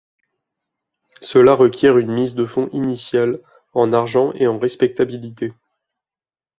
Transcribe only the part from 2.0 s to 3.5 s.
mise de fonds initiale,